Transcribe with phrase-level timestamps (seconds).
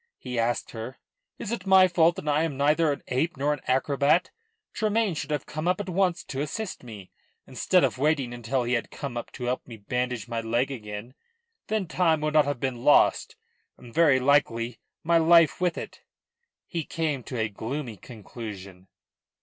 [0.17, 0.97] he asked her.
[1.37, 4.31] "Is it my fault that I am neither an ape nor an acrobat?
[4.73, 7.11] Tremayne should have come up at once to assist me,
[7.45, 10.71] instead of waiting until he had to come up to help me bandage my leg
[10.71, 11.13] again.
[11.67, 13.35] Then time would not have been lost,
[13.77, 16.01] and very likely my life with it."
[16.65, 18.87] He came to a gloomy conclusion.